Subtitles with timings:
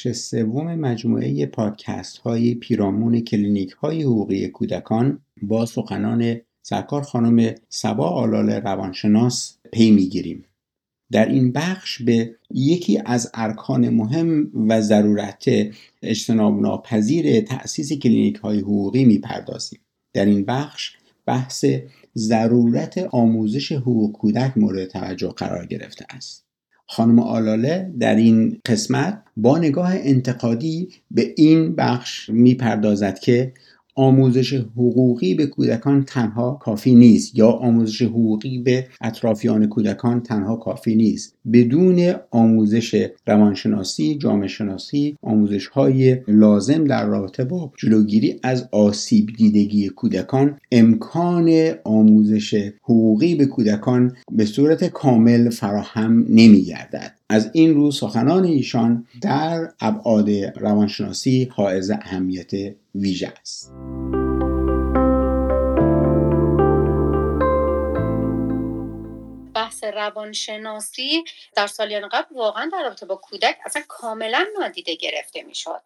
[0.00, 8.08] بخش سوم مجموعه پادکست های پیرامون کلینیک های حقوقی کودکان با سخنان سرکار خانم صبا
[8.08, 10.44] آلاله روانشناس پی می‌گیریم.
[11.12, 15.44] در این بخش به یکی از ارکان مهم و ضرورت
[16.02, 19.80] اجتناب ناپذیر تأسیس کلینیک های حقوقی می‌پردازیم.
[20.12, 21.64] در این بخش بحث
[22.16, 26.49] ضرورت آموزش حقوق کودک مورد توجه قرار گرفته است.
[26.92, 33.52] خانم آلاله در این قسمت با نگاه انتقادی به این بخش می‌پردازد که
[33.94, 40.94] آموزش حقوقی به کودکان تنها کافی نیست یا آموزش حقوقی به اطرافیان کودکان تنها کافی
[40.94, 41.36] نیست.
[41.52, 49.88] بدون آموزش روانشناسی جامعه شناسی آموزش های لازم در رابطه با جلوگیری از آسیب دیدگی
[49.88, 57.90] کودکان امکان آموزش حقوقی به کودکان به صورت کامل فراهم نمی گردد از این رو
[57.90, 62.50] سخنان ایشان در ابعاد روانشناسی حائز اهمیت
[62.94, 63.72] ویژه است.
[69.90, 71.24] روانشناسی
[71.56, 75.82] در سالیان قبل واقعا در رابطه با کودک اصلا کاملا نادیده گرفته می‌شد.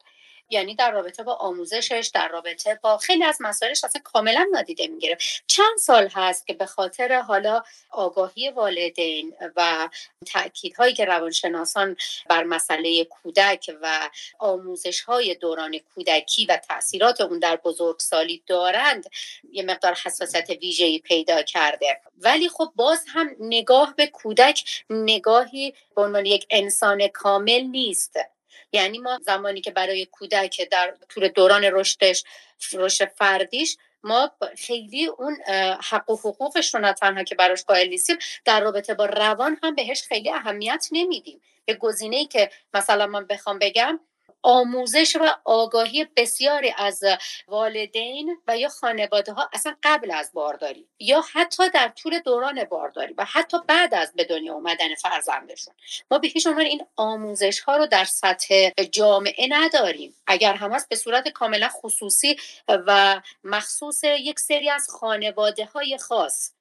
[0.50, 5.18] یعنی در رابطه با آموزشش در رابطه با خیلی از مسائلش اصلا کاملا نادیده می‌گیره.
[5.46, 9.88] چند سال هست که به خاطر حالا آگاهی والدین و
[10.26, 11.96] تاکیدهایی که روانشناسان
[12.28, 19.10] بر مسئله کودک و آموزش های دوران کودکی و تاثیرات اون در بزرگسالی دارند
[19.52, 22.00] یه مقدار حساسیت ویژه‌ای پیدا کرده.
[22.18, 28.33] ولی خب باز هم نگاه به کودک نگاهی به عنوان یک انسان کامل نیست.
[28.74, 32.24] یعنی ما زمانی که برای کودک در طول دوران رشدش
[32.72, 35.36] رشد فردیش ما خیلی اون
[35.82, 39.74] حق و حقوقش رو نه تنها که براش قائل نیستیم در رابطه با روان هم
[39.74, 41.40] بهش خیلی اهمیت نمیدیم.
[41.68, 44.00] یه گزینه ای که مثلا من بخوام بگم
[44.44, 47.02] آموزش و آگاهی بسیاری از
[47.48, 53.14] والدین و یا خانواده ها اصلا قبل از بارداری یا حتی در طول دوران بارداری
[53.18, 55.74] و حتی بعد از به دنیا اومدن فرزندشون.
[56.10, 60.14] ما به هیچ عنوان این آموزش ها رو در سطح جامعه نداریم.
[60.26, 62.36] اگر هم هست به صورت کاملا خصوصی
[62.68, 66.52] و مخصوص یک سری از خانواده های خاص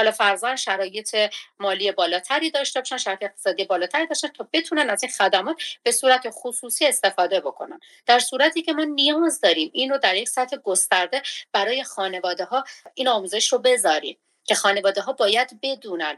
[0.00, 1.16] حالا فرزن شرایط
[1.58, 6.26] مالی بالاتری داشته باشن شرایط اقتصادی بالاتری داشته تا بتونن از این خدمات به صورت
[6.30, 7.80] خصوصی استفاده بکنن.
[8.06, 11.22] در صورتی که ما نیاز داریم این رو در یک سطح گسترده
[11.52, 16.16] برای خانواده ها این آموزش رو بذاریم که خانواده ها باید بدونن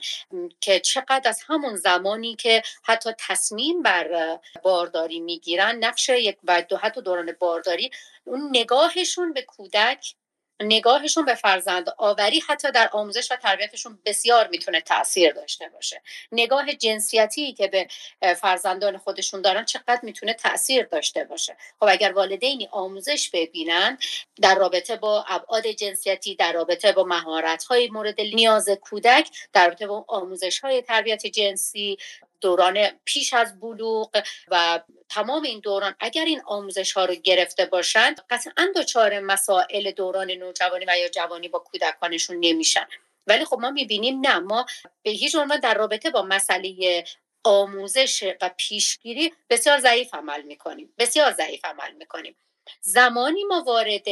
[0.61, 6.77] که چقدر از همون زمانی که حتی تصمیم بر بارداری می‌گیرن نقش یک و دو
[6.77, 7.91] حتی دوران بارداری
[8.25, 10.15] اون نگاهشون به کودک
[10.63, 16.03] نگاهشون به فرزند آوری حتی در آموزش و تربیتشون بسیار می‌تونه تاثیر داشته باشه.
[16.33, 17.87] نگاه جنسیتی که به
[18.35, 21.57] فرزندان خودشون دارن چقدر می‌تونه تاثیر داشته باشه.
[21.81, 23.99] خب اگر والدینی آموزش ببینن
[24.43, 29.87] در رابطه با ابعاد جنسیتی در رابطه با مهارت های مورد نیاز کودک در رابطه
[29.87, 31.99] با آموزش های تربیت جنسی
[32.41, 34.81] دوران پیش از بلوغ و
[35.15, 40.85] تمام این دوران اگر این آموزش ها رو گرفته باشند قطعا دچار مسائل دوران نوجوانی
[40.89, 42.87] و یا جوانی با کودکانشون نمیشن.
[43.27, 44.67] ولی خب ما می‌بینیم نه ما
[45.03, 47.05] به هیچ عنوان در رابطه با مسئله
[47.45, 52.37] آموزش و پیشگیری بسیار ضعیف عمل می‌کنیم بسیار ضعیف عمل می‌کنیم.
[52.81, 54.09] زمانی ما وارد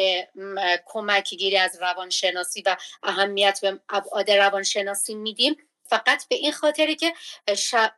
[0.86, 7.14] کمک گیری از روانشناسی و اهمیت به ابعاد روانشناسی میدیم فقط به این خاطری که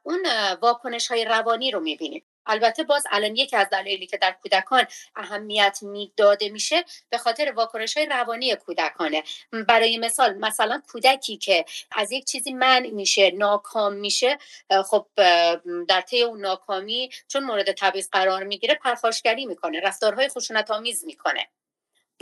[0.02, 0.26] اون
[0.60, 2.22] واکنش های روانی رو می‌بینیم.
[2.46, 4.84] البته باز الان یکی از دلایلی که در کودکان
[5.16, 9.22] اهمیت می‌داده میشه به خاطر واکنش های روانی کودکانه.
[9.68, 14.38] برای مثال مثلا کودکی که از یک چیزی من میشه ناکام میشه
[14.86, 15.06] خب
[15.88, 21.48] در طی اون ناکامی چون مورد تبعیض قرار می‌گیره پرخاشگری می‌کنه رفتارهای خشونت آمیز می‌کنه.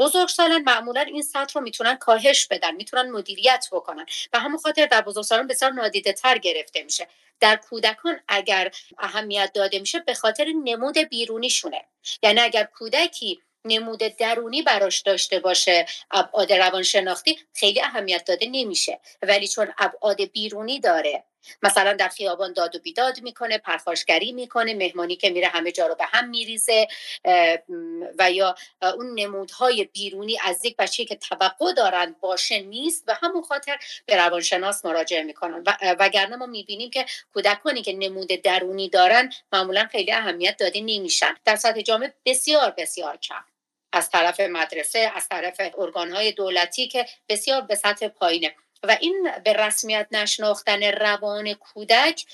[0.01, 5.01] بزرگسالان معمولا این سطح رو می‌تونن کاهش بدن می‌تونن مدیریت بکنن و همون خاطر در
[5.01, 7.09] بزرگسالان بسیار نادیده تر گرفته میشه.
[7.41, 11.85] در کودکان اگر اهمیت داده میشه به خاطر نمود بیرونیشونه.
[12.23, 19.01] یعنی اگر کودکی نمود درونی براش داشته باشه ابعاد روانشناختی خیلی اهمیت داده نمیشه.
[19.23, 21.25] ولی چون ابعاد بیرونی داره
[21.63, 25.95] مثلا در خیابان داد و بیداد می‌کنه پرخاشگری می‌کنه مهمانی که میره همه جا رو
[25.95, 26.89] به هم میریزه
[28.19, 33.43] و یا اون نمودهای بیرونی از یک بچه که توقع دارن باشه نیست و همون
[33.43, 35.63] خاطر به روانشناس مراجعه می‌کنن.
[35.67, 41.35] و وگرنه ما می‌بینیم که کودکانی که نمود درونی دارن معمولا خیلی اهمیت داده نمیشن.
[41.45, 43.45] در سطح جامعه بسیار بسیار کم.
[43.93, 48.55] از طرف مدرسه از طرف ارگانهای دولتی که بسیار به سطح پایینه.
[48.83, 52.27] و این به رسمیت نشناختن روان کودک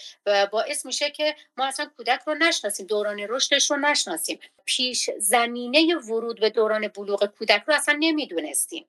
[0.52, 4.40] باعث میشه که ما اصلا کودک رو نشناسیم دوران رشدش رو نشناسیم.
[4.64, 8.86] پیش زمینه ورود به دوران بلوغ کودک رو اصلا نمی‌دونستیم.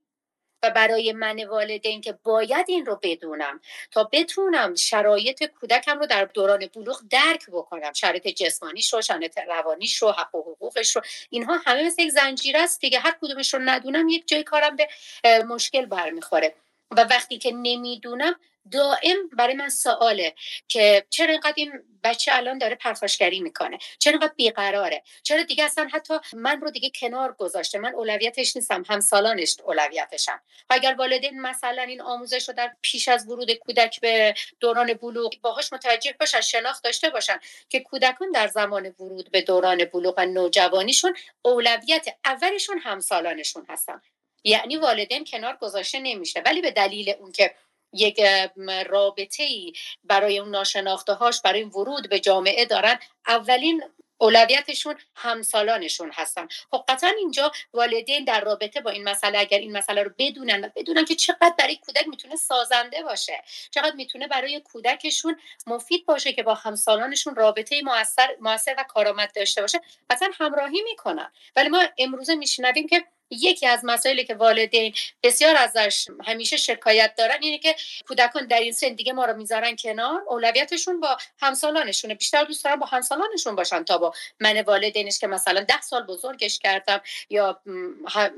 [0.63, 3.61] و برای من والدین که باید این رو بدونم
[3.91, 7.93] تا بتونم شرایط کودکم رو در دوران بلوغ درک بکنم.
[7.93, 11.01] شرایط جسمانیش رو شرایط روانیش رو حق و حقوقش رو.
[11.29, 12.99] اینها همه مثل یک زنجیره است دیگه.
[12.99, 14.87] هر کدومش رو ندونم یک جای کارم به
[15.43, 16.55] مشکل برمیخوره.
[16.91, 18.35] و وقتی که نمی‌دونم
[18.71, 20.35] دائم برای من سواله
[20.67, 21.71] که چرا اینقدر این
[22.03, 26.91] بچه الان داره پرخاشگری می‌کنه؟ چرا اینقدر بیقراره؟ چرا دیگه اصلا حتی من رو دیگه
[26.95, 30.41] کنار گذاشته؟ من اولویتش نیستم همسالانش اولویتشم.
[30.69, 35.33] و اگر والدین مثلا این آموزش رو در پیش از ورود کودک به دوران بلوغ
[35.41, 37.39] باهاش متوجه باشن شناخت داشته باشن
[37.69, 44.01] که کودکان در زمان ورود به دوران بلوغ و نوجوانیشون اولویت اولشون همسالانشون هستن.
[44.47, 46.41] یعنی والدین کنار گذاشته نمیشه.
[46.45, 47.55] ولی به دلیل اون که
[47.93, 48.21] یک
[48.85, 49.73] رابطه ای
[50.03, 53.83] برای اون ناشناخته هاش برای ورود به جامعه دارن اولین
[54.17, 56.47] اولویتشون همسالانشون هستن.
[56.71, 56.83] خب
[57.17, 61.15] اینجا والدین در رابطه با این مسئله اگر این مسئله رو بدونن و بدونن که
[61.15, 67.35] چقدر برای کودک می‌تونه سازنده باشه چقدر می‌تونه برای کودکشون مفید باشه که با همسالانشون
[67.35, 71.31] رابطه موثر, موثر و کارآمد داشته باشه قطعا همراهی می‌کنن.
[71.55, 74.93] ولی ما امروزه میشنویم که یکی از مسائلی که والدین
[75.23, 77.75] بسیار ازش همیشه شکایت دارن اینه که
[78.07, 82.15] کودکان در این سن دیگه ما رو می‌ذارن کنار اولویتشون با همسالانشونه.
[82.15, 86.59] بیشتر دوست دارن با همسالانشون باشن تا با من والدینش که مثلا ده سال بزرگش
[86.59, 87.61] کردم یا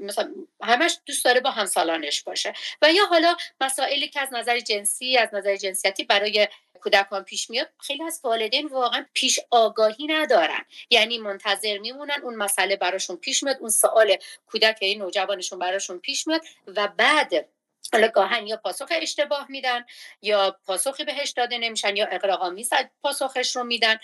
[0.02, 0.32] مثلا
[0.64, 2.54] همش دوست داره با همسالانش باشه.
[2.82, 6.48] و یا حالا مسائلی که از نظر جنسی از نظر جنسیتی برای
[6.80, 10.66] کودکان پیش میاد خیلی از والدین واقعا پیش آگاهی ندارن.
[10.90, 16.28] یعنی منتظر میمونن اون مسئله براشون پیش میاد اون سوال کودک این نوجوانشون براشون پیش
[16.28, 17.50] میاد و بعد
[17.94, 19.86] حالا گاهن یا پاسخ اشتباه میدن
[20.22, 22.70] یا پاسخی بهش داده نمیشن یا اقراقامیز
[23.04, 23.98] پاسخش رو میدن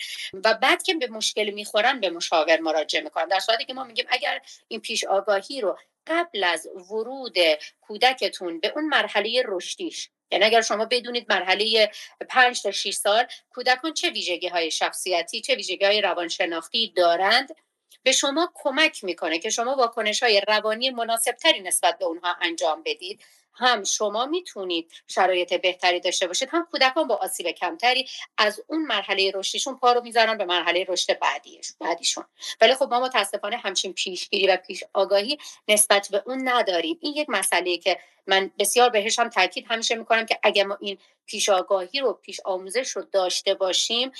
[0.44, 3.28] و بعد که به مشکل می‌خورن به مشاور مراجعه می‌کنن.
[3.28, 7.36] در صورتی که ما میگیم اگر این پیش آگاهی رو قبل از ورود
[7.80, 11.90] کودکتون به اون مرحله رشدیش یعنی اگر شما بدونید مرحله
[12.28, 17.48] 5 تا 6 سال کودکان چه ویژگی های شخصیتی چه ویژگی های روانشناختی دارند
[18.02, 22.82] به شما کمک می‌کنه که شما واکنش های روانی مناسب تری نسبت به اونها انجام
[22.82, 23.24] بدید.
[23.56, 28.08] هم شما می‌تونید شرایط بهتری داشته باشید هم کودکان با آسیب کمتری
[28.38, 32.24] از اون مرحله رشدیشون پا رو می‌ذارن به مرحله رشد بعدیش بعدیشون.
[32.60, 35.38] ولی خب ما متاسفانه همچین پیشگیری و پیش آگاهی
[35.68, 36.98] نسبت به اون نداریم.
[37.00, 40.98] این یک مسئله که من بسیار بهش هم تاکید همیشه می‌کنم که اگر ما این
[41.26, 44.12] پیش آگاهی رو پیش آموزش رو داشته باشیم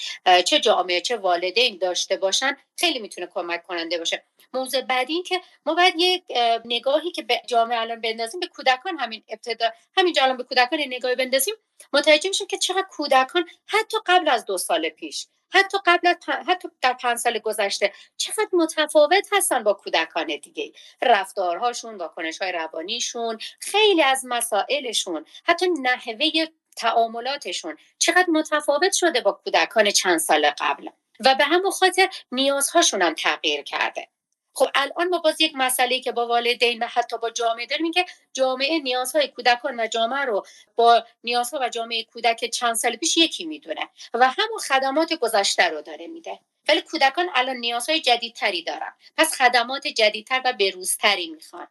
[0.45, 4.25] چه جامعه چه والدین داشته باشن خیلی می‌تونه کمک کننده باشه.
[4.53, 6.25] موضوع بعدی این که ما باید یک
[6.65, 9.71] نگاهی که به جامعه الان بندازیم به کودکان همین ابتدا.
[9.97, 11.55] همین الان به کودکان نگاهی بندازیم.
[11.93, 16.15] متوجه میشیم که چقدر کودکان حتی قبل از دو سال پیش حتی قبل
[16.47, 20.73] حتی در پنج سال گذشته چقدر متفاوت هستن با کودکان دیگه.
[21.03, 26.29] رفتارهاشون واکنش های روانیشون خیلی از مسائلشون حتی نحوه
[26.77, 30.89] تعاملاتشون چقدر متفاوت شده با کودکان چند سال قبل.
[31.21, 34.09] و به همون خاطر نیازهاشون هم تغییر کرده.
[34.57, 38.05] خب الان ما باز یک مسئله که با والدین و حتی با جامعه داریم که
[38.33, 43.45] جامعه نیازهای کودکان و جامعه رو با نیازها و جامعه کودک چند سال پیش یکی
[43.45, 46.41] می‌دونه و همون خدمات گذشته رو داره میده.
[46.69, 48.93] ولی کودکان الان نیازهای جدیدتری دارن.
[49.17, 51.67] پس خدمات جدیدتر و بروزتری می‌خوان.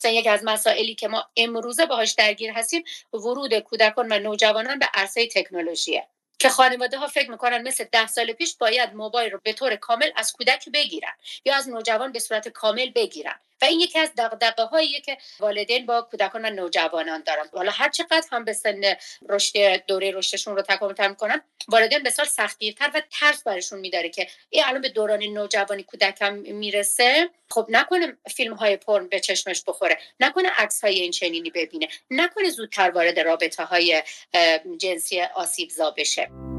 [0.00, 4.86] مثلا یک از مسائلی که ما امروزه باهاش درگیر هستیم ورود کودکان و نوجوانان به
[4.94, 6.08] عرصه تکنولوژیه.
[6.38, 10.10] که خانواده ها فکر می‌کنن مثل ده سال پیش باید موبایل رو به طور کامل
[10.16, 11.12] از کودک بگیرن
[11.44, 13.40] یا از نوجوان به صورت کامل بگیرن.
[13.62, 17.48] و این یکی از دغدغه هایی که والدین با کودکان و نوجوانان دارن.
[17.52, 18.80] حالا هر چقدر هم به سن
[19.28, 24.64] رشد دوره رشدشون رو تکامل می‌کنن والدین بسیار سختگیرتر و ترس برشون میداره که این
[24.66, 30.48] الان به دوران نوجوانی کودکم می‌رسه خب نکنه فیلم های پرن به چشمش بخوره نکنه
[30.48, 34.02] عکس های این چنینی ببینه نکنه زودتر وارد رابطه های
[34.78, 36.57] جنسی آسیبزا بشه.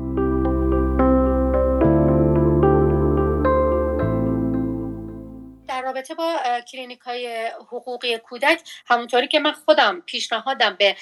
[5.90, 6.40] رابطه با
[6.72, 10.96] کلینیک های حقوقی کودک همونطوری که من خودم پیشنهادم به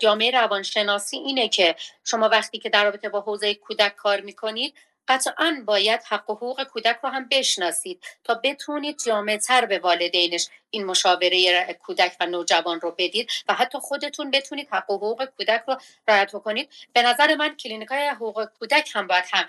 [0.00, 4.74] جامعه روانشناسی اینه که شما وقتی که در رابطه با حوزه کودک کار می‌کنید
[5.08, 10.86] قطعا باید حق و حقوق کودک رو هم بشناسید تا بتونید جامع‌تر به والدینش این
[10.86, 15.76] مشاوره کودک و نوجوان رو بدید و حتی خودتون بتونید حق و حقوق کودک رو
[16.08, 19.46] رعایت کنید به نظر من کلینیک های حقوق کودک هم باید هم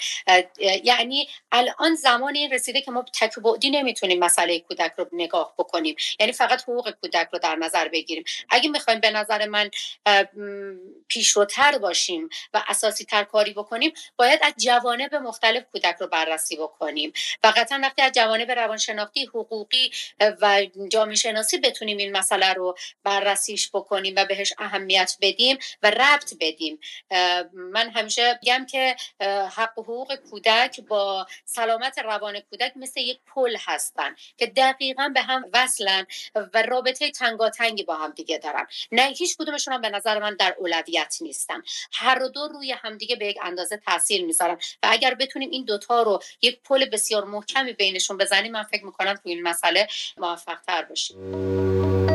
[0.84, 5.96] یعنی الان زمان این رسیده که ما تک بعدی نمی‌تونیم مسئله کودک رو نگاه بکنیم.
[6.20, 8.24] یعنی فقط حقوق کودک رو در نظر بگیریم.
[8.50, 9.70] اگه می‌خوایم به نظر من
[11.08, 17.14] پیشروتر باشیم و اساسی تر کاری بکنیم باید از جوانب مختلف کودک رو بررسی بکنیم.
[17.44, 19.92] و قطعا وقتی از جوانب روانشناختی حقوقی
[20.42, 26.34] و جامعه شناسی بتونیم این مسئله رو بررسیش بکنیم و بهش اهمیت بدیم و ربط
[26.40, 26.80] بدیم.
[27.54, 28.96] من همیشه میگم که
[29.56, 35.22] حق و حقوق کودک با سلامت روان کودک مثل یک پل هستن که دقیقا به
[35.22, 36.06] هم وصلن
[36.36, 38.68] و رابطه تنگاتنگی با هم دیگه دارن.
[38.92, 41.64] نه هیچ کدومشون هم به نظر من در اولویت نیستن.
[41.94, 46.20] هر دو روی همدیگه به یک اندازه تاثیر می‌ذارن و اگر بتونیم این دوتا رو
[46.42, 52.15] یک پل بسیار محکمی بینشون بزنیم من فکر می‌کنم تو این مسئله موفق تر うん。